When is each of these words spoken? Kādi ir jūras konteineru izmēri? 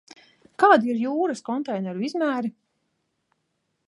Kādi 0.61 0.89
ir 0.93 1.01
jūras 1.01 1.43
konteineru 1.49 2.05
izmēri? 2.07 2.51